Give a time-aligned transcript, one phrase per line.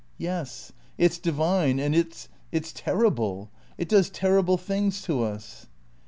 [0.17, 0.71] "Yes.
[0.97, 3.51] It's divine and it's it's terrible.
[3.77, 5.67] It does terrible things to us."